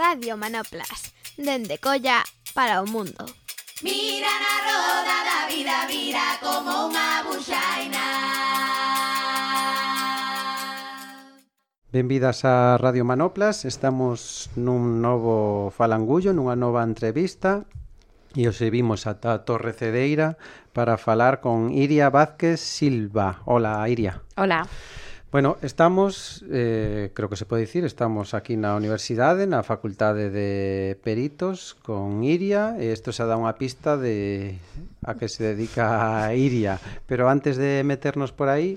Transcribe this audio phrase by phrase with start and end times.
[0.00, 3.20] Radio Manoplas, dende Colla para o mundo.
[3.84, 8.06] Mira na roda da vida, vira como unha buxaina.
[11.92, 17.68] Benvidas a Radio Manoplas, estamos nun novo falangullo, nunha nova entrevista
[18.32, 20.40] e os vimos ata a Torre Cedeira
[20.72, 23.44] para falar con Iria Vázquez Silva.
[23.44, 24.24] Hola, Iria.
[24.40, 24.64] Hola.
[25.32, 30.98] Bueno, estamos, eh, creo que se pode dicir, estamos aquí na universidade, na Facultade de
[31.06, 34.58] Peritos, con Iria, e isto xa dá unha pista de
[35.06, 36.82] a que se dedica a Iria.
[37.06, 38.74] Pero antes de meternos por aí,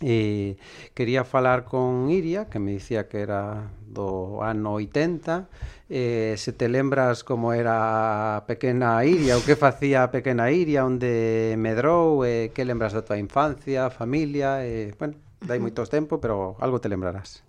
[0.00, 0.56] eh,
[0.96, 5.44] quería falar con Iria, que me dicía que era do ano 80,
[5.92, 10.88] eh, se te lembras como era a pequena Iria, o que facía a pequena Iria,
[10.88, 16.58] onde medrou, eh, que lembras da tua infancia, familia, eh, bueno, Dai moitos tempo, pero
[16.58, 17.46] algo te lembrarás.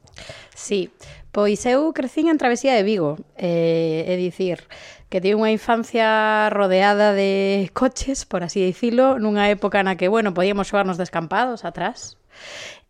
[0.54, 0.94] Sí,
[1.34, 4.70] pois eu crecín en Travesía de Vigo, eh, é dicir,
[5.10, 10.38] que tive unha infancia rodeada de coches, por así dicilo, nunha época na que, bueno,
[10.38, 12.18] podíamos xogarnos descampados atrás,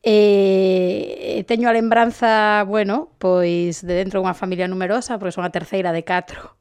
[0.03, 5.51] E eh, teño a lembranza, bueno, pois de dentro dunha familia numerosa, porque son a
[5.51, 6.55] terceira de catro.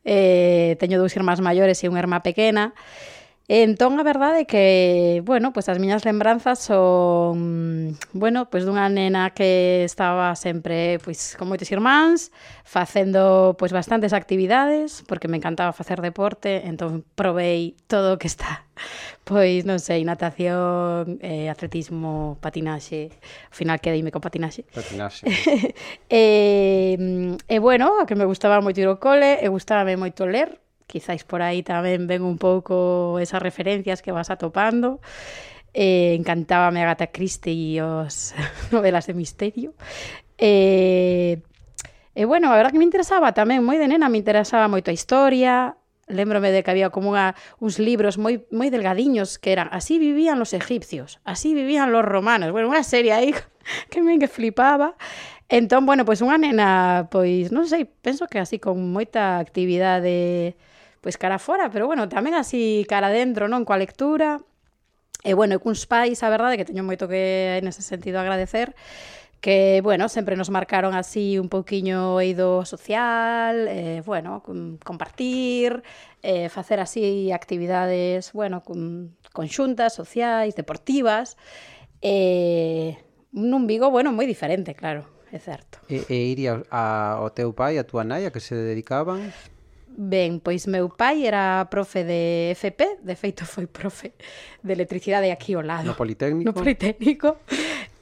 [0.00, 2.72] Eh, teño dous irmás maiores e unha irmá pequena.
[2.72, 3.19] E
[3.50, 9.34] Entón a verdade é que, bueno, pois as miñas lembranzas son, bueno, pois dunha nena
[9.34, 12.30] que estaba sempre, pois, con moitos irmáns,
[12.62, 18.62] facendo, pois, bastantes actividades, porque me encantaba facer deporte, entón provei todo o que está
[19.26, 23.10] pois non sei, natación, eh, atletismo, patinaxe,
[23.50, 24.62] ao final quedeime con patinaxe.
[24.70, 25.26] Patinaxe.
[26.06, 30.22] e, eh, e bueno, a que me gustaba moito ir ao cole, e gustábame moito
[30.22, 30.54] ler,
[30.90, 34.98] quizáis por aí tamén ven un pouco esas referencias que vas atopando.
[35.70, 38.34] Eh, encantábame Agatha Christie e os
[38.74, 39.70] novelas de misterio.
[40.34, 41.38] Eh,
[42.18, 44.96] e bueno, a verdad que me interesaba tamén, moi de nena, me interesaba moito a
[44.98, 45.78] historia,
[46.10, 50.42] lembrome de que había como unha, uns libros moi moi delgadiños que eran así vivían
[50.42, 52.50] los egipcios, así vivían los romanos.
[52.50, 53.30] Bueno, unha serie aí
[53.90, 54.98] que me que flipaba.
[55.50, 60.58] Entón, bueno, pois unha nena, pois non sei, penso que así con moita actividade
[61.00, 63.64] pois cara fora, pero bueno, tamén así cara dentro, non?
[63.64, 64.40] Coa lectura.
[65.20, 68.72] E bueno, e cuns pais, a verdade, que teño moito que nese sentido agradecer,
[69.40, 74.42] que, bueno, sempre nos marcaron así un pouquiño o eido social, eh, bueno,
[74.84, 75.82] compartir,
[76.22, 81.36] eh, facer así actividades, bueno, con, conxuntas, sociais, deportivas,
[82.00, 82.96] eh,
[83.32, 85.78] nun Vigo, bueno, moi diferente, claro, é certo.
[85.88, 89.32] E, e iría ao teu pai, a túa nai, a que se dedicaban?
[89.96, 94.14] Ben, pois meu pai era profe de FP, de feito foi profe
[94.62, 95.86] de electricidade aquí ao lado.
[95.86, 96.46] No Politécnico.
[96.46, 97.42] No Politécnico.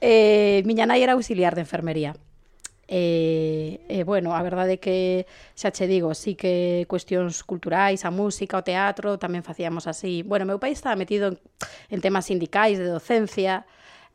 [0.00, 2.14] Eh, miña nai era auxiliar de enfermería.
[2.88, 8.04] E, eh, eh, bueno, a verdade é que xa che digo, sí que cuestións culturais,
[8.04, 10.24] a música, o teatro, tamén facíamos así.
[10.24, 11.36] Bueno, meu pai estaba metido en,
[11.92, 13.68] en temas sindicais, de docencia,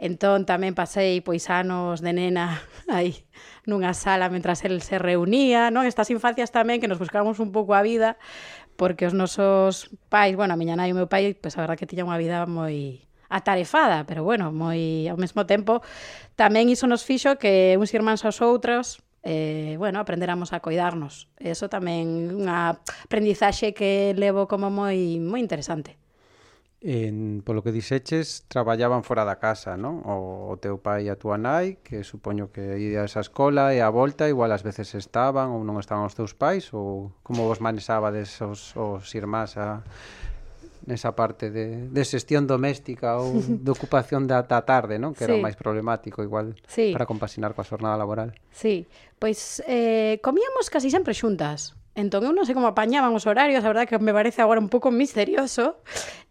[0.04, 2.60] Entón tamén pasei pois anos de nena
[2.92, 3.24] aí
[3.64, 5.88] nunha sala mentras el se reunía, non?
[5.88, 8.20] Estas infancias tamén que nos buscábamos un pouco a vida
[8.76, 11.80] porque os nosos pais, bueno, a miña nai e o meu pai, pois a verdad
[11.80, 15.80] que tiña unha vida moi atarefada, pero bueno, moi ao mesmo tempo
[16.36, 21.32] tamén iso nos fixo que uns irmáns aos outros eh, bueno, aprenderamos a coidarnos.
[21.40, 22.76] Eso tamén unha
[23.08, 26.03] aprendizaxe que levo como moi moi interesante
[26.84, 30.04] en, polo que dixeches, traballaban fora da casa, non?
[30.04, 33.72] O, o teu pai e a túa nai, que supoño que ía a esa escola
[33.72, 37.48] e a volta, igual ás veces estaban ou non estaban os teus pais, ou como
[37.48, 39.80] vos manexabades os, os irmás a,
[40.86, 45.16] nesa parte de, de xestión doméstica ou de ocupación da, da tarde, non?
[45.16, 45.40] Que era sí.
[45.40, 46.92] o máis problemático igual sí.
[46.92, 48.36] para compasinar coa xornada laboral.
[48.52, 48.92] Sí,
[49.24, 51.80] pois eh, comíamos casi sempre xuntas.
[51.94, 54.66] Entón eu non sei como apañaban os horarios, a verdade que me parece agora un
[54.66, 55.78] pouco misterioso.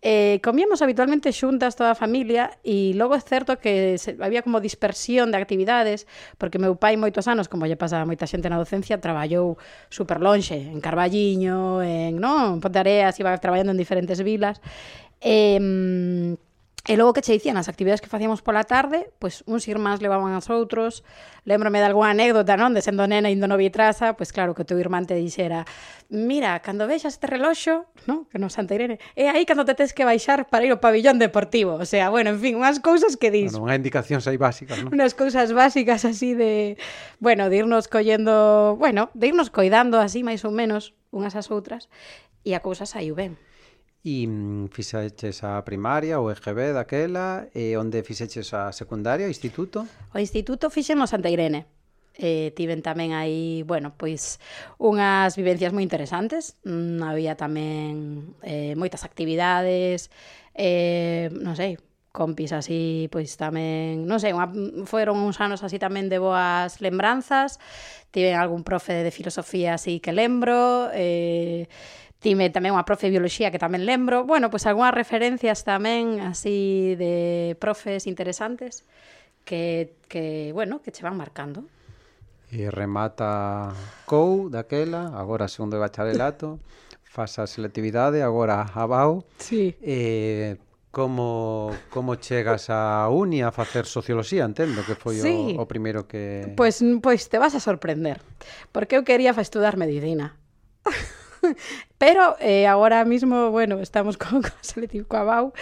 [0.02, 4.58] Eh, comíamos habitualmente xuntas toda a familia e logo é certo que se, había como
[4.58, 8.98] dispersión de actividades, porque meu pai moitos anos, como lle pasaba moita xente na docencia,
[8.98, 9.54] traballou
[9.86, 14.58] super lonxe, en Carballiño, en, non, en Ponteareas, iba traballando en diferentes vilas.
[15.22, 15.62] Eh,
[16.82, 20.34] E logo que che dicían as actividades que facíamos pola tarde, pois uns irmáns levaban
[20.34, 21.06] aos outros.
[21.46, 22.74] Lembrome de algunha anécdota, non?
[22.74, 25.62] De sendo nena indo no vitraza, pois claro que o teu irmán te dixera
[26.12, 28.28] mira, cando vexas este reloxo, non?
[28.28, 31.16] Que non Santa Irene, é aí cando te tes que baixar para ir ao pabillón
[31.16, 31.80] deportivo.
[31.80, 33.56] O sea, bueno, en fin, unhas cousas que dis.
[33.56, 34.92] Bueno, unha indicacións aí básicas, non?
[34.92, 36.76] Unhas cousas básicas así de,
[37.16, 41.88] bueno, de irnos collendo, bueno, de irnos coidando así máis ou menos unhas ás outras
[42.44, 43.40] e a cousa saiu ben.
[44.02, 49.86] E mm, fixeches a primaria ou EGB daquela e onde fixeches a secundaria, instituto?
[50.10, 51.70] O instituto fixemos Santa Irene.
[52.18, 54.42] Eh, tiven tamén aí, bueno, pois
[54.82, 56.58] unhas vivencias moi interesantes.
[56.66, 60.10] Mm, había tamén eh, moitas actividades,
[60.58, 61.78] eh, non sei,
[62.10, 64.50] compis así, pois tamén, non sei, unha,
[64.84, 67.56] foron uns anos así tamén de boas lembranzas.
[68.12, 71.70] Tiven algún profe de filosofía así que lembro, eh,
[72.22, 74.22] Dime tamén unha profe de bioloxía que tamén lembro.
[74.22, 78.86] Bueno, pois algunhas referencias tamén así de profes interesantes
[79.42, 81.66] que, que bueno, que che van marcando.
[82.52, 83.74] E remata
[84.06, 86.62] COU daquela, agora segundo de bacharelato,
[87.02, 89.26] faz a selectividade, agora a BAU.
[89.42, 89.74] Sí.
[89.82, 95.56] Eh, como como chegas a uni a facer socioloxía, entendo que foi sí.
[95.56, 98.20] o, o primeiro que Pois pues, pois pues te vas a sorprender,
[98.70, 100.36] porque eu quería estudar medicina.
[102.02, 105.52] Pero eh, agora mismo, bueno, estamos con, con selectivo coa BAU,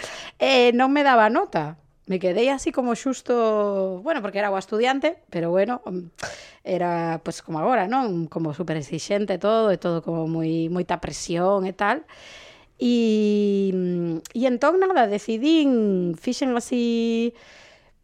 [0.41, 1.77] eh, non me daba nota.
[2.09, 6.09] Me quedei así como xusto, bueno, porque era o estudiante, pero bueno, mm,
[6.65, 8.25] era pues como agora, non?
[8.25, 12.09] Como super exixente todo, e todo como moi moita presión e tal.
[12.81, 17.37] E, e mm, entón nada, decidín, mm, fixen así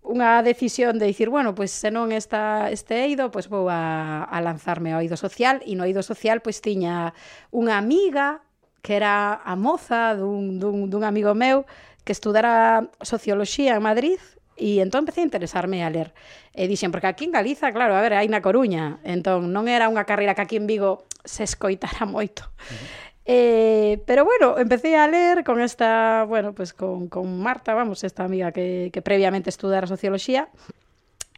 [0.07, 3.67] unha decisión de dicir, bueno, pois pues, se non está este eido, pois pues, vou
[3.67, 7.11] a, a lanzarme ao eido social e no eido social pois pues, tiña
[7.51, 8.41] unha amiga
[8.79, 11.67] que era a moza dun, dun, dun amigo meu
[12.07, 14.19] que estudara socioloxía en Madrid
[14.57, 16.17] E entón empecé a interesarme a ler.
[16.49, 18.97] E dixen, porque aquí en Galiza, claro, a ver, hai na Coruña.
[19.05, 22.49] Entón, non era unha carreira que aquí en Vigo se escoitara moito.
[22.49, 23.06] Uh -huh.
[23.29, 28.23] Eh, pero bueno, empecé a ler con esta, bueno, pues con, con Marta, vamos, esta
[28.23, 30.47] amiga que, que previamente estudara Socioloxía,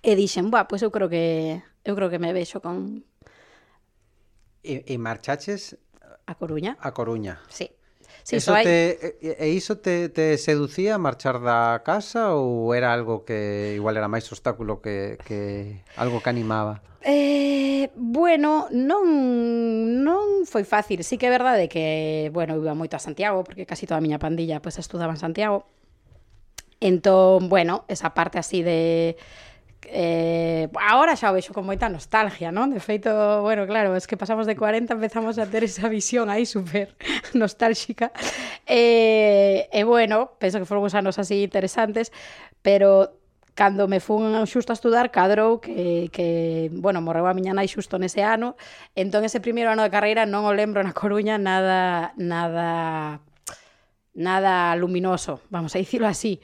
[0.05, 3.03] e dixen, buah, pois pues eu creo que eu creo que me vexo con...
[4.61, 5.81] E, e marchaches...
[6.29, 6.77] A Coruña.
[6.77, 7.41] A Coruña.
[7.49, 7.73] Sí.
[8.23, 8.63] Sí, eso hai...
[8.63, 14.07] te, e iso te, te seducía marchar da casa ou era algo que igual era
[14.11, 16.81] máis obstáculo que, que algo que animaba?
[17.01, 19.07] Eh, bueno, non
[20.03, 21.01] non foi fácil.
[21.07, 24.19] Sí que é verdade que, bueno, iba moito a Santiago porque casi toda a miña
[24.19, 25.63] pandilla pois pues, estudaba en Santiago.
[26.79, 29.15] Entón, bueno, esa parte así de
[29.87, 32.73] eh, ahora xa o vexo con moita nostalgia, non?
[32.73, 33.09] De feito,
[33.41, 36.91] bueno, claro, es que pasamos de 40 empezamos a ter esa visión aí super
[37.33, 38.11] nostálxica.
[38.67, 42.11] Eh, e, eh, bueno, penso que foron uns anos así interesantes
[42.61, 43.19] pero
[43.55, 47.99] cando me fun xusto a estudar cadrou que, que bueno, morreu a miña nai xusto
[47.99, 48.55] nese ano.
[48.95, 53.19] Entón ese primeiro ano de carreira non o lembro na Coruña nada nada
[54.15, 56.39] nada luminoso, vamos a dicirlo así.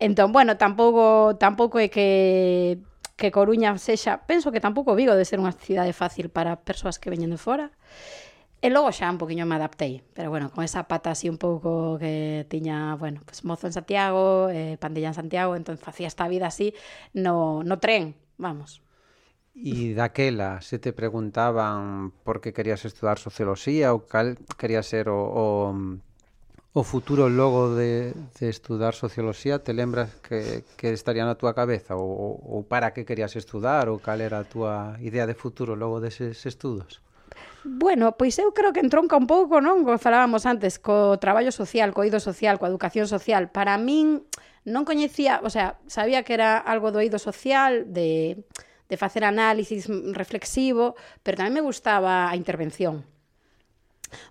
[0.00, 2.80] Entón, bueno, tampouco tampouco é que
[3.20, 7.12] que Coruña sexa, penso que tampouco Vigo de ser unha cidade fácil para persoas que
[7.12, 7.68] veñen de fora.
[8.64, 12.00] E logo xa un poquinho me adaptei, pero bueno, con esa pata así un pouco
[12.00, 16.48] que tiña, bueno, pues mozo en Santiago, eh, pandilla en Santiago, entón facía esta vida
[16.48, 16.72] así
[17.12, 18.80] no, no tren, vamos.
[19.52, 25.20] E daquela, se te preguntaban por que querías estudar socioloxía ou cal quería ser o,
[25.28, 25.46] o
[26.72, 31.98] o futuro logo de, de estudar Socioloxía te lembras que, que estaría na túa cabeza
[31.98, 35.98] ou, ou para que querías estudar ou cal era a túa idea de futuro logo
[35.98, 37.02] deses estudos?
[37.66, 39.82] Bueno, pois eu creo que entronca un pouco, non?
[39.82, 43.50] Como falábamos antes, co traballo social, co ido social, coa educación social.
[43.50, 44.22] Para min
[44.62, 48.46] non coñecía, o sea, sabía que era algo do ido social, de,
[48.86, 50.94] de facer análisis reflexivo,
[51.26, 53.02] pero tamén me gustaba a intervención.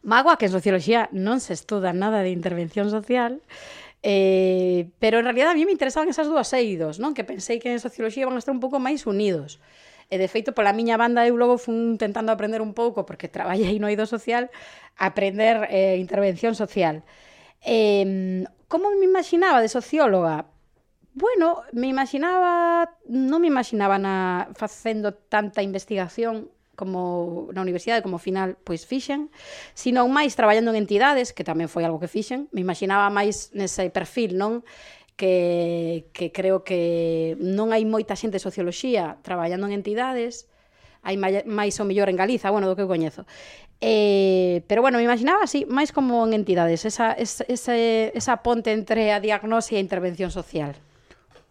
[0.03, 3.41] Magua que en socioloxía non se estuda nada de intervención social,
[4.03, 7.11] eh, pero en realidad a mí me interesaban esas dúas eidos, non?
[7.11, 9.59] que pensei que en socioloxía van a estar un pouco máis unidos.
[10.09, 13.77] E de feito, pola miña banda, eu logo fun tentando aprender un pouco, porque traballei
[13.77, 14.49] no eido social,
[14.97, 17.05] aprender eh, intervención social.
[17.61, 20.49] Eh, como me imaginaba de socióloga?
[21.13, 26.47] Bueno, me imaginaba, non me imaginaba na facendo tanta investigación
[26.79, 29.27] como na universidade, como final pois fixen,
[29.75, 33.91] sino máis traballando en entidades, que tamén foi algo que fixen, me imaginaba máis nese
[33.91, 34.63] perfil, non?
[35.19, 40.47] Que, que creo que non hai moita xente de socioloxía traballando en entidades,
[41.03, 43.27] hai máis ou mellor en Galiza, bueno, do que eu coñezo.
[43.83, 49.11] Eh, pero bueno, me imaginaba así, máis como en entidades, esa, esa, esa ponte entre
[49.11, 50.79] a diagnose e a intervención social.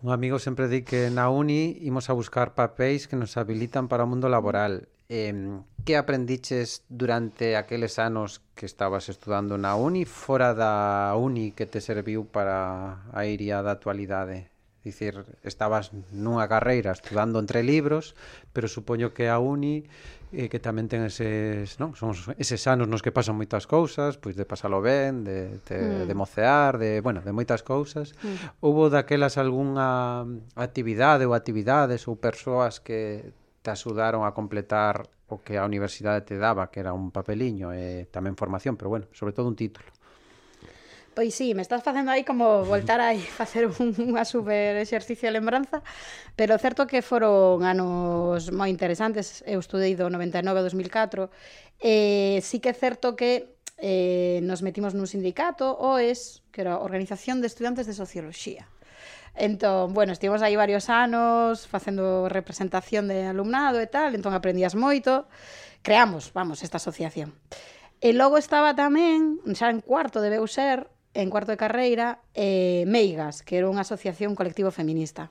[0.00, 4.04] Un amigo sempre di que na uni imos a buscar papéis que nos habilitan para
[4.04, 10.52] o mundo laboral eh, que aprendiches durante aqueles anos que estabas estudando na uni fora
[10.52, 14.52] da uni que te serviu para a iria da actualidade?
[14.84, 18.14] Dicir, estabas nunha carreira estudando entre libros,
[18.52, 19.88] pero supoño que a uni
[20.28, 21.96] eh, que tamén ten eses, non?
[21.96, 26.04] Son eses anos nos que pasan moitas cousas, pois de pasalo ben, de te, mm.
[26.04, 28.12] de mocear, de, bueno, de moitas cousas.
[28.20, 28.60] Mm.
[28.60, 33.32] Houbo daquelas algunha actividade ou actividades ou persoas que
[33.68, 38.08] te axudaron a completar o que a universidade te daba, que era un papeliño e
[38.08, 39.92] tamén formación, pero bueno, sobre todo un título.
[41.12, 45.36] Pois sí, me estás facendo aí como voltar aí facer un, unha super exercicio de
[45.36, 45.84] lembranza,
[46.32, 49.44] pero certo que foron anos moi interesantes.
[49.44, 51.28] Eu estudei do 99 ao 2004,
[51.84, 57.44] e sí que é certo que eh, nos metimos nun sindicato, OES, que era Organización
[57.44, 58.64] de Estudiantes de Socioloxía.
[59.38, 65.30] Entón, bueno, estivemos aí varios anos facendo representación de alumnado e tal, entón aprendías moito.
[65.86, 67.38] Creamos, vamos, esta asociación.
[68.02, 73.46] E logo estaba tamén, xa en cuarto debeu ser, en cuarto de carreira, eh, Meigas,
[73.46, 75.30] que era unha asociación colectivo feminista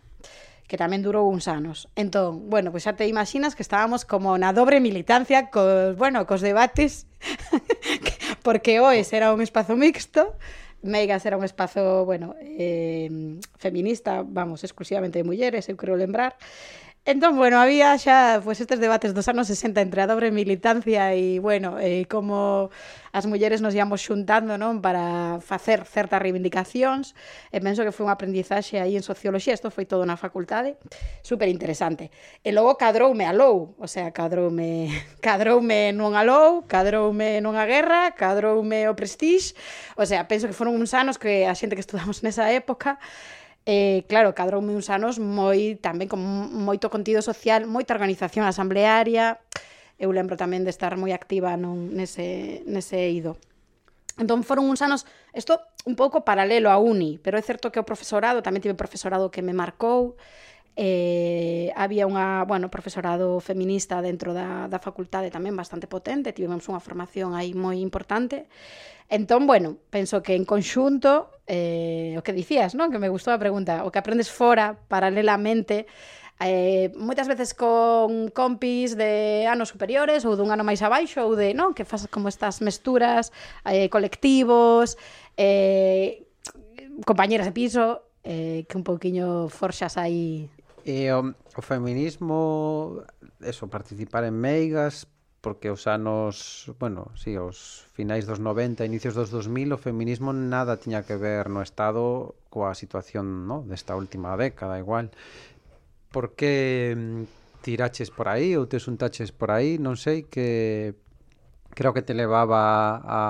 [0.67, 1.87] que tamén durou uns anos.
[1.95, 6.43] Entón, bueno, pois xa te imaginas que estábamos como na dobre militancia cos, bueno, cos
[6.43, 7.07] debates
[8.45, 10.35] porque OES era un espazo mixto,
[10.81, 13.09] Meigas era un espazo, bueno, eh,
[13.57, 16.37] feminista, vamos, exclusivamente de mulleres, eu creo lembrar,
[17.07, 21.39] Entón, bueno, había xa pues, estes debates dos anos 60 entre a dobre militancia e,
[21.39, 22.69] bueno, eh, como
[23.15, 27.15] as mulleres nos íamos xuntando non para facer certas reivindicacións
[27.47, 30.75] e penso que foi unha aprendizaxe aí en Socioloxía, isto foi todo na facultade,
[31.23, 32.11] super interesante.
[32.43, 34.91] E logo cadroume a lou, o sea, cadroume,
[35.23, 39.55] cadroume non a lou, cadroume non a guerra, cadroume o prestige,
[39.95, 42.99] o sea, penso que foron uns anos que a xente que estudamos nesa época
[43.67, 49.43] eh, claro, cadroume uns anos moi tamén con moito contido social, moita organización asamblearia.
[49.99, 53.35] Eu lembro tamén de estar moi activa non nese nese ido.
[54.15, 55.03] Entón foron uns anos,
[55.35, 59.27] isto un pouco paralelo a uni, pero é certo que o profesorado, tamén tive profesorado
[59.35, 60.15] que me marcou,
[60.77, 66.77] eh, había unha, bueno, profesorado feminista dentro da, da facultade tamén bastante potente, tivemos unha
[66.77, 68.45] formación aí moi importante.
[69.09, 72.93] Entón, bueno, penso que en conxunto, eh, o que dicías, non?
[72.93, 75.89] Que me gustou a pregunta, o que aprendes fora, paralelamente,
[76.37, 81.57] eh, moitas veces con compis de anos superiores ou dun ano máis abaixo ou de,
[81.57, 81.73] non?
[81.73, 83.33] Que faz como estas mesturas,
[83.65, 84.93] eh, colectivos,
[85.41, 86.29] eh,
[87.01, 90.53] compañeras de piso, eh, que un pouquiño forxas aí
[90.87, 93.03] E o, o feminismo,
[93.43, 95.03] eso, participar en meigas,
[95.43, 100.31] porque os anos, bueno, si, sí, os finais dos 90, inicios dos 2000, o feminismo
[100.31, 103.67] nada tiña que ver no Estado coa situación no?
[103.67, 105.11] desta última década, igual.
[106.07, 107.23] Por que mm,
[107.67, 109.75] tiraches por aí ou te xuntaches por aí?
[109.75, 110.95] Non sei, que
[111.75, 113.21] creo que te levaba a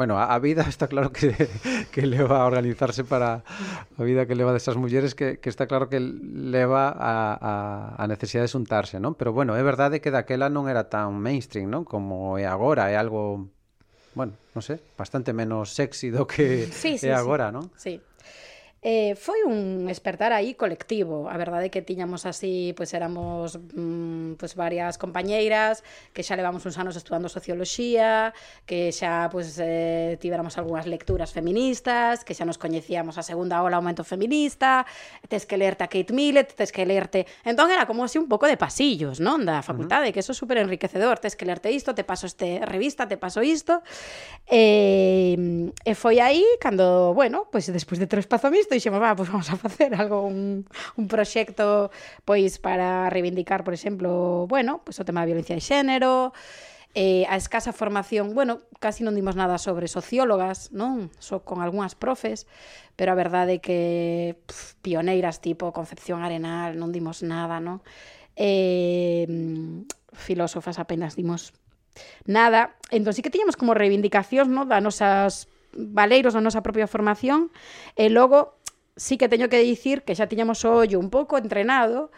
[0.00, 1.36] bueno, a, a vida está claro que,
[1.92, 3.44] que le va a organizarse para
[3.98, 8.02] a vida que le va destas mulleres que, que está claro que leva a, a,
[8.02, 9.12] a necesidade de xuntarse, non?
[9.12, 11.84] Pero bueno, é verdade que daquela non era tan mainstream, non?
[11.84, 13.52] Como é agora, é algo
[14.16, 17.54] bueno, non sei, bastante menos sexy do que sí, sí, é agora, sí.
[17.60, 17.64] non?
[17.76, 17.94] Sí.
[18.82, 24.40] Eh, foi un despertar aí colectivo, a verdade é que tiñamos así, pois éramos mm,
[24.40, 25.84] pois varias compañeiras
[26.16, 28.32] que xa levamos uns anos estudando socioloxía,
[28.64, 33.76] que xa pois eh, tivéramos algunhas lecturas feministas, que xa nos coñecíamos a segunda ola
[33.76, 34.88] o momento feminista,
[35.28, 37.28] tes que lerte a Kate Millett, tes que lerte...
[37.44, 39.44] Entón era como así un pouco de pasillos, non?
[39.44, 40.12] Da facultade, uh -huh.
[40.16, 43.44] que eso é super enriquecedor, tes que lerte isto, te paso este revista, te paso
[43.44, 43.84] isto.
[44.48, 49.16] E, eh, e foi aí cando, bueno, pois despois de tres pazomis isto dixemos, va,
[49.16, 50.62] pois vamos a facer algo un,
[50.94, 51.90] un proxecto
[52.22, 56.30] pois para reivindicar, por exemplo, bueno, pois o tema da violencia de xénero,
[56.94, 61.10] eh, a escasa formación, bueno, casi non dimos nada sobre sociólogas, non?
[61.18, 62.46] So con algunhas profes,
[62.94, 67.82] pero a verdade é que pff, pioneiras tipo Concepción Arenal non dimos nada, non?
[68.38, 69.26] Eh,
[70.14, 71.58] filósofas apenas dimos
[72.22, 72.78] nada.
[72.94, 74.70] Entón, sí que tiñamos como reivindicacións, non?
[74.70, 77.50] Da nosas valeiros da nosa propia formación
[77.94, 78.58] e logo
[79.00, 82.12] sí que teño que dicir que xa tiñamos o ollo un pouco entrenado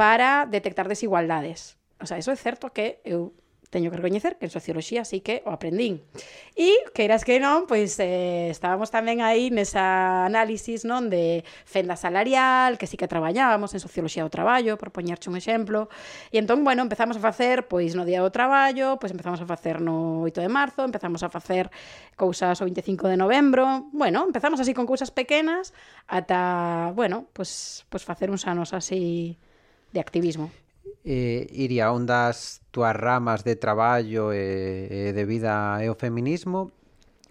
[0.00, 1.76] para detectar desigualdades.
[2.00, 3.36] O sea, eso é certo que eu
[3.72, 6.04] teño que recoñecer que en Socioloxía sí que o aprendín.
[6.52, 12.76] E, queiras que non, pois eh, estábamos tamén aí nesa análisis non de fenda salarial,
[12.76, 15.88] que sí que traballábamos en Socioloxía do Traballo, por poñerche un exemplo.
[16.28, 19.80] E entón, bueno, empezamos a facer, pois no Día do Traballo, pois empezamos a facer
[19.80, 21.72] no 8 de marzo, empezamos a facer
[22.14, 25.72] cousas o 25 de novembro, bueno, empezamos así con cousas pequenas
[26.06, 29.40] ata, bueno, pois, pois facer uns anos así
[29.96, 30.52] de activismo
[31.04, 36.70] eh, iría un das túas ramas de traballo e, e de vida é o feminismo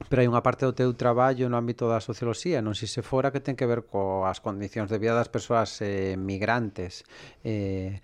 [0.09, 3.29] pero hai unha parte do teu traballo no ámbito da socioloxía, non si se fora
[3.29, 7.05] que ten que ver coas condicións de vida das persoas eh, migrantes
[7.45, 8.01] eh,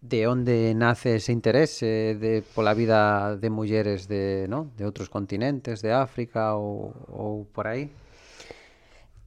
[0.00, 4.70] de onde nace ese interese de pola vida de mulleres de, non?
[4.76, 7.90] de outros continentes, de África ou, ou por aí?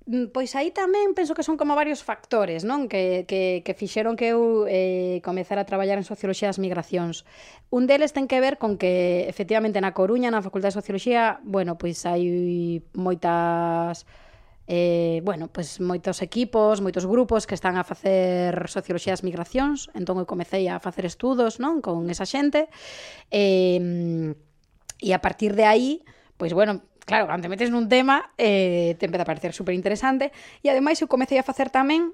[0.07, 4.17] Mm, pois aí tamén penso que son como varios factores non que, que, que fixeron
[4.17, 7.21] que eu eh, comezara a traballar en Socioloxía das Migracións.
[7.69, 11.77] Un deles ten que ver con que efectivamente na Coruña, na Facultade de Socioloxía, bueno,
[11.77, 14.09] pois hai moitas
[14.65, 20.17] eh, bueno, pois moitos equipos, moitos grupos que están a facer socioloxía das migracións, entón
[20.17, 22.73] eu comecei a facer estudos, non, con esa xente.
[23.29, 24.33] Eh,
[25.01, 26.01] e a partir de aí,
[26.41, 30.31] pois bueno, claro, cando te metes nun tema, eh, te empeza a parecer super interesante,
[30.63, 32.13] e ademais eu comecei a facer tamén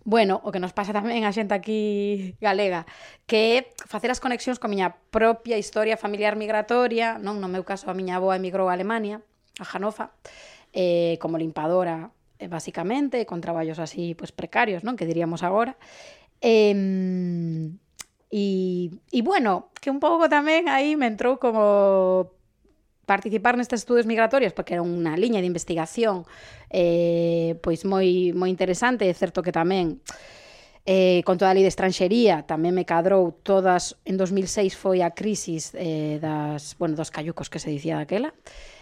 [0.00, 2.88] Bueno, o que nos pasa tamén a xente aquí galega,
[3.28, 7.92] que é facer as conexións coa miña propia historia familiar migratoria, non no meu caso
[7.92, 9.20] a miña avoa emigrou a Alemania,
[9.60, 10.16] a Hanofa,
[10.72, 15.76] eh, como limpadora, eh, basicamente, con traballos así pues, precarios, non que diríamos agora.
[16.40, 16.72] Eh,
[18.30, 22.30] E, e bueno, que un pouco tamén aí me entrou como
[23.10, 26.22] participar nestes estudos migratorios porque era unha liña de investigación
[26.70, 29.98] eh, pois moi, moi interesante, é certo que tamén
[30.86, 35.10] eh, con toda a lei de estranxería tamén me cadrou todas en 2006 foi a
[35.10, 38.30] crisis eh, das, bueno, dos cayucos que se dicía daquela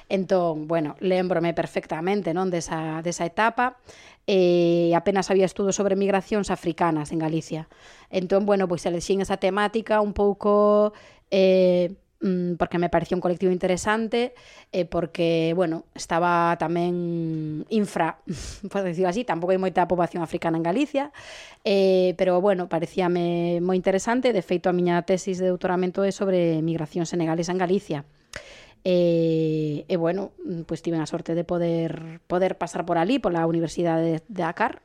[0.09, 3.77] Entón, bueno, lembrome perfectamente non desa, desa etapa
[4.25, 7.69] e eh, apenas había estudos sobre migracións africanas en Galicia.
[8.09, 10.97] Entón, bueno, pois elexín esa temática un pouco
[11.29, 14.35] eh, Mm, porque me parecía un colectivo interesante
[14.73, 18.19] e porque, bueno, estaba tamén infra,
[18.73, 21.15] por decirlo así, tampouco hai moita poboación africana en Galicia,
[21.63, 26.59] eh, pero, bueno, parecíame moi interesante, de feito a miña tesis de doutoramento é sobre
[26.59, 28.03] migración senegalesa en Galicia.
[28.83, 30.35] E, e bueno,
[30.67, 34.83] pois pues, tiven a sorte de poder poder pasar por ali, pola Universidade de Dakar,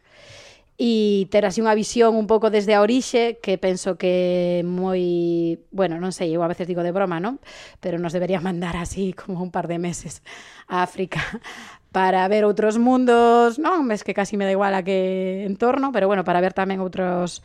[0.83, 5.95] e ter así unha visión un pouco desde a orixe que penso que moi, bueno,
[5.95, 7.39] non sei, eu a veces digo de broma, non?
[7.79, 10.19] Pero nos debería mandar así como un par de meses
[10.67, 11.23] a África
[11.95, 13.87] para ver outros mundos, non?
[13.87, 17.39] ves que casi me da igual a que entorno, pero bueno, para ver tamén outros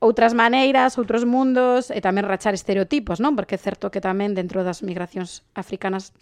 [0.00, 3.36] outras maneiras, outros mundos e tamén rachar estereotipos, non?
[3.36, 6.16] Porque é certo que tamén dentro das migracións africanas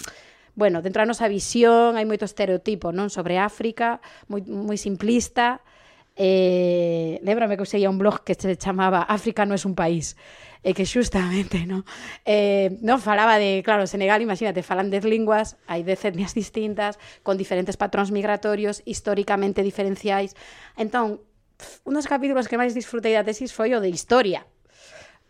[0.58, 3.14] bueno, dentro da nosa visión hai moito estereotipo, non?
[3.14, 5.62] Sobre África, moi, moi simplista,
[6.18, 10.18] eh, lembrame que eu seguía un blog que se chamaba África non é un país.
[10.66, 11.86] E que xustamente no,
[12.26, 17.38] eh, no falaba de, claro, Senegal, imagínate, falan 10 linguas, hai 10 etnias distintas, con
[17.38, 20.34] diferentes patróns migratorios históricamente diferenciais.
[20.74, 21.22] Entón,
[21.86, 24.42] un dos capítulos que máis disfrutei da tesis foi o de historia,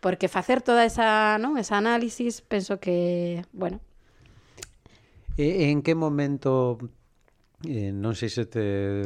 [0.01, 3.77] porque facer toda esa, non, esa análisis penso que, bueno,
[5.39, 6.75] E en que momento
[7.67, 9.03] Eh, non sei se te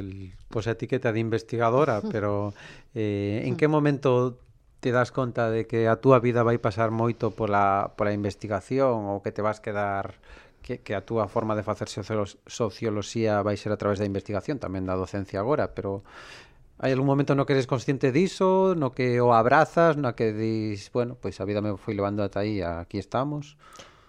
[0.53, 2.53] pos a etiqueta de investigadora, pero
[2.93, 3.57] eh, en mm.
[3.57, 4.37] que momento
[4.83, 9.23] te das conta de que a túa vida vai pasar moito pola, pola investigación ou
[9.23, 10.19] que te vas quedar
[10.61, 14.85] que, que a túa forma de facer socioloxía vai ser a través da investigación, tamén
[14.85, 16.05] da docencia agora, pero
[16.83, 20.91] hai algún momento no que eres consciente diso, no que o abrazas, no que dis,
[20.91, 23.55] bueno, pois a vida me foi levando ata aí, aquí estamos.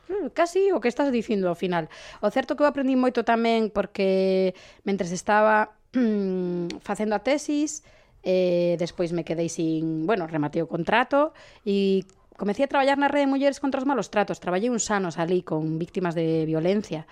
[0.09, 1.89] Mm, casi o que estás dicindo ao final.
[2.21, 4.53] O certo que eu aprendi moito tamén porque
[4.85, 7.81] mentres estaba mm, facendo a tesis,
[8.25, 11.33] eh, despois me quedei sin, bueno, rematei o contrato
[11.65, 12.05] e
[12.37, 14.41] comecei a traballar na Rede de Mulleres contra os Malos Tratos.
[14.41, 17.07] Traballei uns anos ali con víctimas de violencia,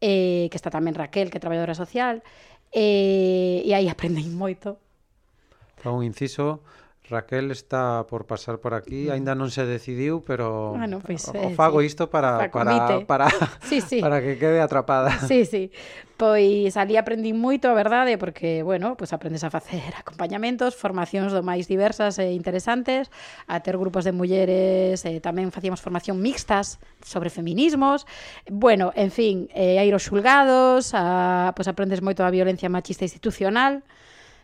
[0.00, 2.22] eh, que está tamén Raquel, que é traballadora social,
[2.74, 4.82] eh, e aí aprendei moito.
[5.78, 6.62] Fa un inciso,
[7.08, 11.34] Raquel está por pasar por aquí, aínda non se decidiu, pero ah, bueno, pois, pues,
[11.34, 11.90] o eh, fago sí.
[11.90, 13.26] isto para para para
[13.66, 13.98] sí, sí.
[13.98, 15.10] para que quede atrapada.
[15.26, 15.74] Sí, sí.
[16.14, 21.42] Pois ali aprendí moito, a verdade, porque, bueno, pois aprendes a facer acompañamentos, formacións do
[21.42, 23.10] máis diversas e interesantes,
[23.50, 28.06] a ter grupos de mulleres, e tamén facíamos formación mixtas sobre feminismos.
[28.46, 33.02] Bueno, en fin, eh, a ir aos xulgados, a, pois aprendes moito a violencia machista
[33.02, 33.82] institucional,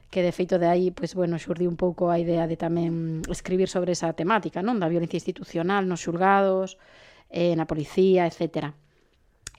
[0.08, 3.68] que de feito de aí, pois, bueno, xurdiu un pouco a idea de tamén escribir
[3.68, 4.80] sobre esa temática, non?
[4.80, 6.80] Da violencia institucional nos xulgados,
[7.28, 8.72] eh, na policía, etcétera.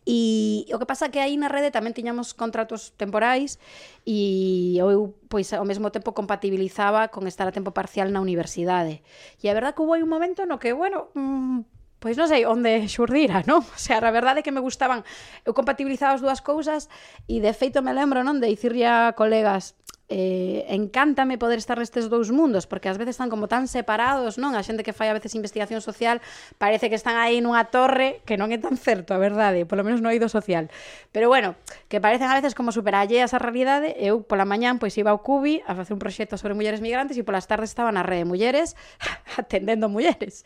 [0.09, 3.61] E o que pasa que aí na rede tamén tiñamos contratos temporais
[4.09, 9.05] e eu pois ao mesmo tempo compatibilizaba con estar a tempo parcial na universidade.
[9.37, 11.61] E a verdade que houve un momento no que, bueno, mmm,
[12.01, 13.61] pois non sei onde xurdira, non?
[13.61, 15.03] O sea, a verdade é que me gustaban,
[15.43, 16.87] eu compatibilizaba as dúas cousas
[17.27, 19.75] e de feito me lembro, non, de dicirlle a colegas,
[20.09, 24.57] eh, encántame poder estar nestes dous mundos, porque ás veces están como tan separados, non?
[24.57, 26.17] A xente que fai a veces investigación social
[26.57, 30.01] parece que están aí nunha torre que non é tan certo, a verdade, polo menos
[30.01, 30.73] no oído social.
[31.13, 31.53] Pero bueno,
[31.93, 35.21] que parecen a veces como super alleas a realidade, eu pola mañán pois iba ao
[35.21, 38.29] Cubi a facer un proxecto sobre mulleres migrantes e polas tardes estaba na rede de
[38.33, 38.73] mulleres
[39.37, 40.41] atendendo mulleres.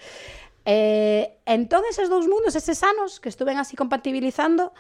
[0.65, 4.71] Eh, entón, esos dous mundos, eses anos que estuven así compatibilizando,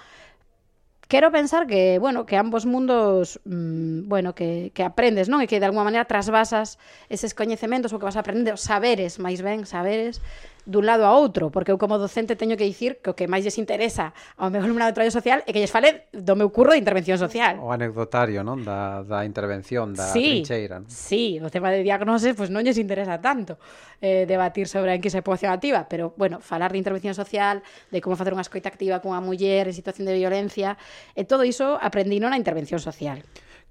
[1.13, 5.45] quero pensar que, bueno, que ambos mundos, mmm, bueno, que, que aprendes, non?
[5.45, 9.61] E que de alguma maneira trasvasas eses coñecementos ou que vas aprendendo, saberes, máis ben,
[9.69, 10.25] saberes,
[10.63, 13.43] dun lado a outro, porque eu como docente teño que dicir que o que máis
[13.43, 16.71] lles interesa ao meu alumnado de traballo social é que lles fale do meu curro
[16.71, 17.59] de intervención social.
[17.59, 18.63] O anecdotario, non?
[18.63, 20.79] Da, da intervención, da sí, trincheira.
[20.79, 20.87] Non?
[20.87, 23.59] Sí, o tema de diagnose pois pues, non lles interesa tanto
[23.99, 27.59] eh, debatir sobre a enquisa de poboación activa, pero, bueno, falar de intervención social,
[27.91, 30.79] de como facer unha escoita activa cunha muller en situación de violencia,
[31.11, 33.19] e todo iso aprendino na intervención social.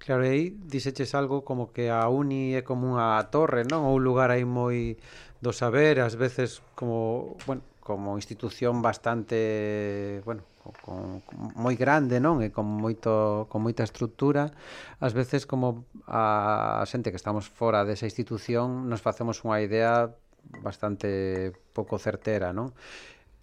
[0.03, 3.87] Claro, aí diseches algo como que a uni é como unha torre, non?
[3.87, 4.99] Ou un lugar aí moi
[5.43, 10.43] do saber, ás veces como, bueno, como institución bastante, bueno,
[10.83, 12.39] con, con moi grande, non?
[12.47, 14.55] E con moito con moita estrutura,
[15.03, 20.15] ás veces como a xente que estamos fora desa institución nos facemos unha idea
[20.63, 22.71] bastante pouco certera, non?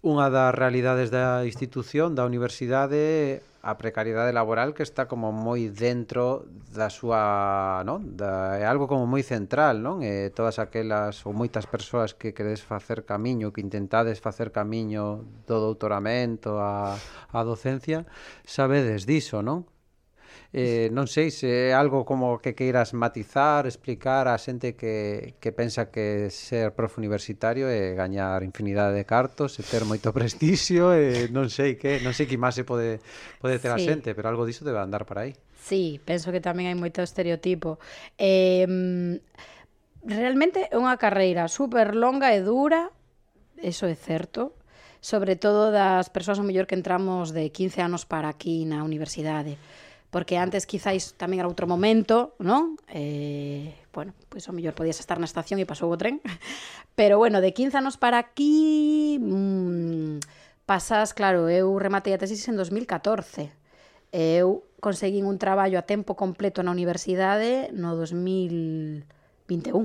[0.00, 6.48] Unha das realidades da institución, da universidade, a precariedade laboral que está como moi dentro
[6.72, 8.16] da súa, non?
[8.16, 10.00] Da, é algo como moi central, non?
[10.00, 15.60] E todas aquelas ou moitas persoas que queredes facer camiño, que intentades facer camiño do
[15.60, 18.08] doutoramento a, a docencia,
[18.48, 19.68] sabedes diso, non?
[20.50, 25.54] Eh, non sei se é algo como que queiras matizar, explicar a xente que, que
[25.54, 31.30] pensa que ser prof universitario é gañar infinidade de cartos, e ter moito prestixio, e
[31.30, 32.98] non sei que, non sei que máis se pode,
[33.38, 33.76] pode ter sí.
[33.76, 35.38] a xente, pero algo diso debe andar para aí.
[35.54, 37.78] Sí, penso que tamén hai moito estereotipo.
[38.18, 38.66] Eh,
[40.02, 42.90] realmente é unha carreira super longa e dura,
[43.62, 44.58] eso é certo,
[44.98, 49.54] sobre todo das persoas o mellor que entramos de 15 anos para aquí na universidade
[50.10, 52.74] porque antes quizáis tamén era outro momento, non?
[52.90, 56.18] Eh, bueno, pois pues, o mellor podías estar na estación e pasou o tren.
[56.98, 60.18] Pero bueno, de 15 anos para aquí mmm,
[60.66, 63.54] pasas, claro, eu rematei a tesis en 2014.
[64.10, 69.06] Eu conseguín un traballo a tempo completo na universidade no 2021.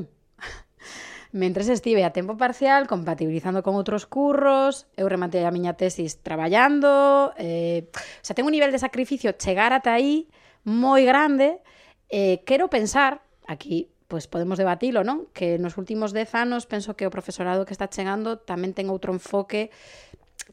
[1.36, 7.36] Mentres estive a tempo parcial, compatibilizando con outros curros, eu rematei a miña tesis traballando,
[7.36, 10.32] eh, o sea, ten un nivel de sacrificio chegar ata aí
[10.64, 11.60] moi grande,
[12.08, 13.20] eh, quero pensar,
[13.52, 15.28] aquí pois podemos debatilo, non?
[15.36, 19.12] Que nos últimos 10 anos penso que o profesorado que está chegando tamén ten outro
[19.12, 19.76] enfoque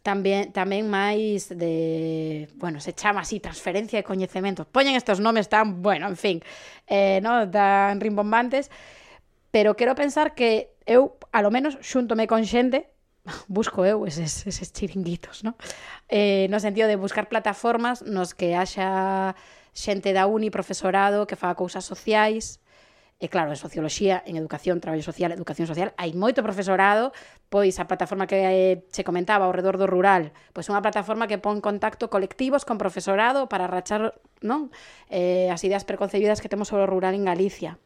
[0.02, 4.66] tamén tamén máis de, bueno, se chama así transferencia de coñecementos.
[4.66, 6.42] Poñen estes nomes tan, bueno, en fin,
[6.90, 8.66] eh, no, tan rimbombantes,
[9.52, 12.90] pero quero pensar que eu, a lo menos, xuntome con xente
[13.46, 15.54] busco eu eses, eses chiringuitos, no?
[16.08, 19.36] Eh, no sentido de buscar plataformas nos que haxa
[19.70, 22.58] xente da uni, profesorado, que faga cousas sociais,
[23.22, 27.14] e claro, en socioloxía, en educación, traballo social, educación social, hai moito profesorado,
[27.54, 31.38] pois a plataforma que eh, se comentaba ao redor do rural, pois unha plataforma que
[31.38, 34.74] pon contacto colectivos con profesorado para rachar non?
[35.06, 37.78] Eh, as ideas preconcebidas que temos sobre o rural en Galicia.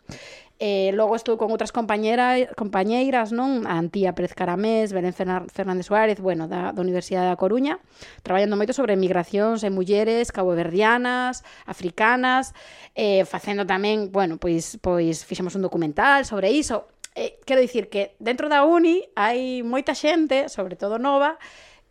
[0.58, 3.68] Eh, logo estou con outras compañeras, compañeiras, non?
[3.68, 7.76] A Antía Pérez Caramés, Belén Fernández Suárez, bueno, da, da Universidade da Coruña,
[8.24, 12.56] traballando moito sobre migracións en mulleres caboverdianas, africanas,
[12.96, 16.88] eh, facendo tamén, bueno, pois pois fixemos un documental sobre iso.
[17.12, 21.36] Eh, quero dicir que dentro da uni hai moita xente, sobre todo nova,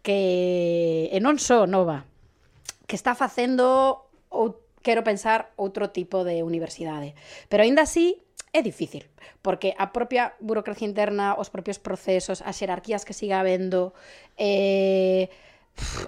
[0.01, 2.09] que e non só nova,
[2.89, 7.13] que está facendo ou quero pensar outro tipo de universidade.
[7.45, 8.24] Pero aínda así
[8.55, 9.03] é difícil,
[9.43, 13.91] porque a propia burocracia interna, os propios procesos, as xerarquías que siga habendo,
[14.39, 15.27] eh,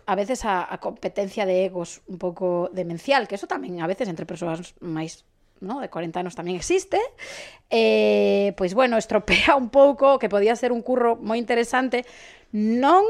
[0.08, 4.08] a veces a, a competencia de egos un pouco demencial, que eso tamén a veces
[4.08, 5.28] entre persoas máis
[5.60, 5.84] ¿no?
[5.84, 7.04] de 40 anos tamén existe,
[7.68, 12.08] eh, pois bueno, estropea un pouco que podía ser un curro moi interesante,
[12.56, 13.04] non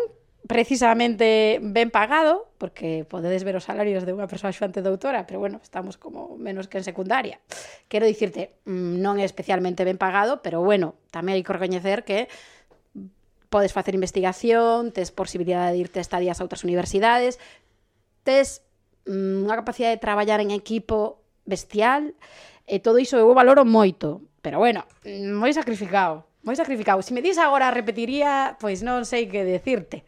[0.46, 5.60] precisamente ben pagado, porque podedes ver os salarios de unha persoa xoante doutora, pero bueno,
[5.60, 7.42] estamos como menos que en secundaria.
[7.90, 12.32] Quero dicirte, mm, non é especialmente ben pagado, pero bueno, tamén hai que recoñecer que
[13.52, 17.42] podes facer investigación, tes posibilidade de irte a estadías a outras universidades,
[18.24, 18.64] tes
[19.04, 22.16] mm, unha capacidade de traballar en equipo bestial,
[22.64, 24.88] e todo iso eu valoro moito, pero bueno,
[25.36, 27.04] moi sacrificado, moi sacrificado.
[27.04, 30.07] Se me dis agora repetiría, pois non sei que decirte.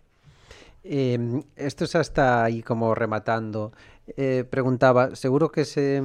[0.84, 1.20] Eh,
[1.56, 3.72] esto xa está aí como rematando.
[4.18, 6.02] Eh, preguntaba, seguro que se,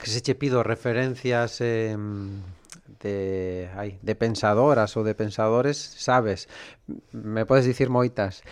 [0.00, 1.96] que se che pido referencias eh,
[3.00, 6.48] de, ai, de pensadoras ou de pensadores, sabes,
[7.12, 8.42] me podes dicir moitas,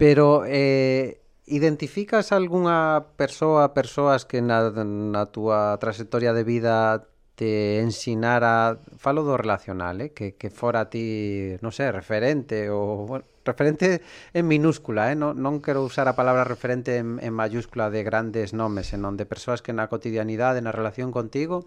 [0.00, 8.78] pero eh, identificas algunha persoa, persoas que na, na túa trayectoria de vida te ensinara,
[8.96, 14.46] falo do relacional, eh, que, que fora ti, non sei, referente ou, bueno, Referente en
[14.46, 15.18] minúscula, eh?
[15.18, 19.26] non, non quero usar a palabra referente en, en mayúscula de grandes nomes, senón de
[19.26, 21.66] persoas que na cotidianidade, na relación contigo,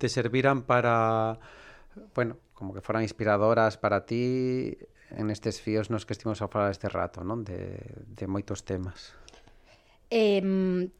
[0.00, 1.36] te serviran para,
[2.16, 4.80] bueno, como que foran inspiradoras para ti
[5.16, 7.44] en estes fíos nos que estivemos a falar este rato, non?
[7.44, 7.80] De,
[8.16, 9.12] de moitos temas.
[10.08, 10.40] Eh,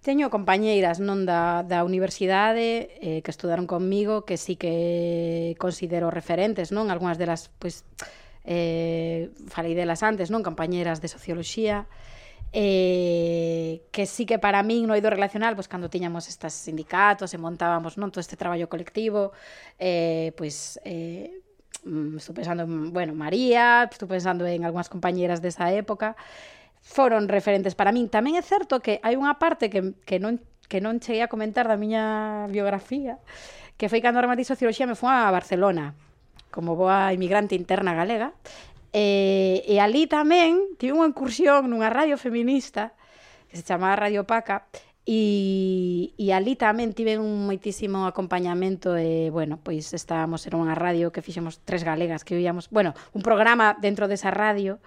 [0.04, 6.72] teño compañeiras non da, da universidade eh, que estudaron conmigo que sí que considero referentes,
[6.76, 6.92] non?
[6.92, 8.04] Algúnas delas, pois, pues,
[8.48, 10.40] eh, falei delas antes, non?
[10.40, 11.84] compañeras de Socioloxía,
[12.56, 17.38] eh, que sí que para min no ido relacional, pois cando tiñamos estas sindicatos e
[17.38, 19.36] montábamos non todo este traballo colectivo,
[19.76, 21.44] eh, pois eh,
[21.84, 26.16] mm, estou pensando en, bueno, María, estou pensando en algunhas compañeras desa época,
[26.80, 28.08] foron referentes para min.
[28.08, 30.40] Tamén é certo que hai unha parte que, que non
[30.72, 33.20] que non cheguei a comentar da miña biografía,
[33.76, 35.92] que foi cando rematei socioloxía me fui a Barcelona
[36.50, 38.32] como boa inmigrante interna galega,
[38.92, 42.96] eh, e, e ali tamén tive unha incursión nunha radio feminista
[43.48, 44.68] que se chamaba Radio Paca,
[45.08, 51.16] E, e ali tamén tive un moitísimo acompañamento e, bueno, pois estábamos en unha radio
[51.16, 54.84] que fixemos tres galegas que oíamos, bueno, un programa dentro desa radio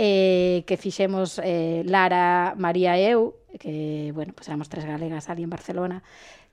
[0.00, 5.44] eh, que fixemos eh, Lara, María e eu, que, bueno, pois éramos tres galegas ali
[5.44, 6.00] en Barcelona,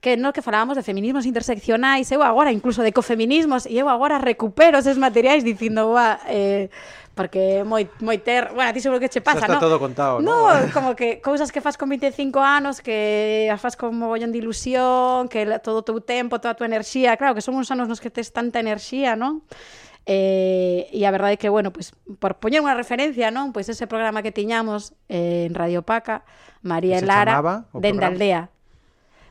[0.00, 4.16] que no que falábamos de feminismos interseccionais, eu agora incluso de ecofeminismos, e eu agora
[4.16, 6.72] recupero esos materiais dicindo, ua, eh,
[7.12, 8.48] porque moi, moi ter...
[8.56, 9.60] Bueno, a ti seguro que che pasa, non?
[9.60, 9.66] está no?
[9.68, 10.72] todo contado, no, no?
[10.72, 15.28] como que cousas que fas con 25 anos, que as fas con mogollón de ilusión,
[15.28, 18.00] que todo o teu tempo, toda a tua enerxía, claro, que son uns anos nos
[18.00, 19.44] que tes tanta enerxía, non?
[20.08, 23.52] Eh, e a verdade é que, bueno, pues, por poñer unha referencia, non?
[23.52, 26.24] Pois pues ese programa que tiñamos eh, en Radio Paca,
[26.64, 28.48] María e Lara, dende aldea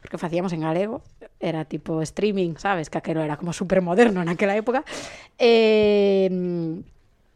[0.09, 1.03] porque facíamos en galego,
[1.39, 4.83] era tipo streaming, sabes, que aquilo era como super moderno naquela época.
[5.37, 6.81] Eh,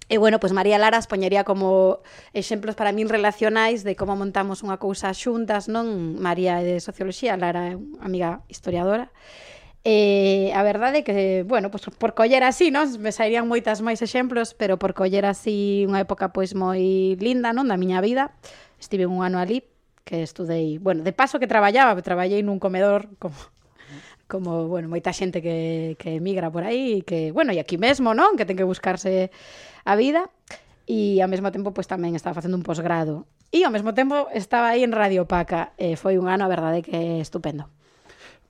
[0.10, 2.00] E bueno, pois pues María Laras poñería como
[2.34, 6.20] exemplos para min relacionais de como montamos unha cousa xuntas, non?
[6.20, 9.10] María é de Socioloxía, Lara é unha amiga historiadora.
[9.82, 12.86] E a verdade é que, bueno, pois pues, por coller así, non?
[13.00, 17.72] Me sairían moitas máis exemplos, pero por coller así unha época pois moi linda, non?
[17.72, 18.36] Da miña vida.
[18.78, 19.64] Estive un ano ali,
[20.04, 23.36] que estudei, bueno, de paso que traballaba, traballei nun comedor como
[24.28, 28.34] como, bueno, moita xente que, que emigra por aí, que, bueno, e aquí mesmo, non?
[28.34, 29.30] Que ten que buscarse
[29.86, 30.26] a vida.
[30.90, 33.30] E ao mesmo tempo, pois pues, tamén estaba facendo un posgrado.
[33.54, 35.78] E ao mesmo tempo estaba aí en Radio Paca.
[35.78, 37.70] E foi un ano, a verdade, que estupendo.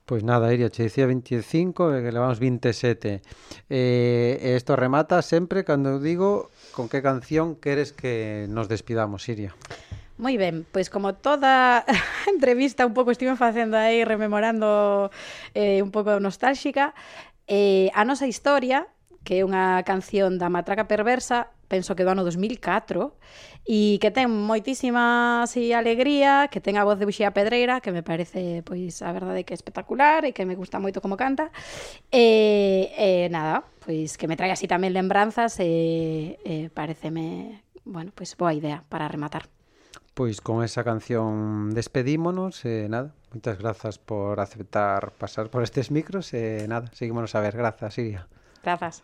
[0.08, 3.20] Pois nada, Iria, che dicía 25 e levamos 27.
[3.68, 9.52] Eh, esto remata sempre cando digo con que canción queres que nos despidamos, Iria.
[9.52, 9.93] Iria.
[10.14, 11.84] Moi ben, pois como toda a
[12.30, 15.10] entrevista un pouco estive facendo aí rememorando
[15.58, 16.94] eh, un pouco nostálxica,
[17.50, 18.86] eh, a nosa historia,
[19.26, 23.10] que é unha canción da Matraca Perversa, penso que do ano 2004,
[23.66, 28.06] e que ten moitísima así, alegría, que ten a voz de Buxía Pedreira, que me
[28.06, 31.50] parece, pois, a verdade que espectacular e que me gusta moito como canta.
[32.14, 38.38] E, e nada, pois que me trae así tamén lembranzas e, e pareceme, bueno, pois
[38.38, 39.50] boa idea para rematar.
[40.14, 46.30] Pois con esa canción despedímonos e nada, moitas grazas por aceptar pasar por estes micros
[46.38, 47.58] e nada, seguímonos a ver.
[47.58, 48.30] Grazas, Iria.
[48.62, 49.02] Grazas.